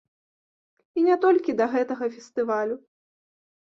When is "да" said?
1.61-1.65